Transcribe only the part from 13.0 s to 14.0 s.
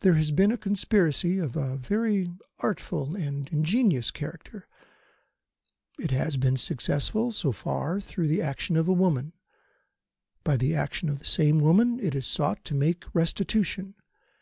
restitution.